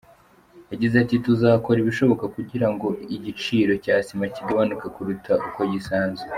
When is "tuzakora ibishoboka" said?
1.25-2.25